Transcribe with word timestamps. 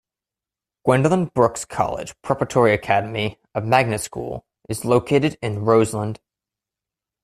Gwendolyn 0.83 1.25
Brooks 1.25 1.63
College 1.63 2.19
Preparatory 2.23 2.73
Academy, 2.73 3.39
a 3.53 3.61
magnet 3.61 4.01
school, 4.01 4.47
is 4.67 4.83
located 4.83 5.37
in 5.43 5.63
Roseland. 5.63 6.19